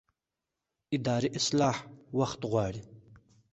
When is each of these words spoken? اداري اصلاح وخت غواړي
اداري 0.95 1.29
اصلاح 1.39 1.77
وخت 2.19 2.41
غواړي 2.51 2.81